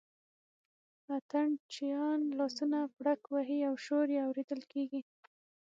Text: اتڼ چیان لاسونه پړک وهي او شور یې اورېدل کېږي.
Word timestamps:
اتڼ 1.15 1.47
چیان 1.73 2.19
لاسونه 2.37 2.79
پړک 2.95 3.21
وهي 3.33 3.59
او 3.69 3.75
شور 3.85 4.07
یې 4.15 4.21
اورېدل 4.27 4.61
کېږي. 4.71 5.01